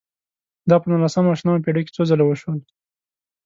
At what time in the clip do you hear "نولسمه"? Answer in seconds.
0.91-1.29